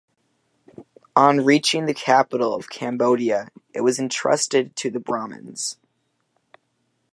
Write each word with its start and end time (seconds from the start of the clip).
On 1.15 1.45
reaching 1.45 1.85
the 1.85 1.93
capital 1.93 2.55
of 2.55 2.71
Cambodia 2.71 3.49
it 3.71 3.81
was 3.81 3.99
entrusted 3.99 4.75
to 4.77 4.89
the 4.89 4.99
Brahmans. 4.99 5.77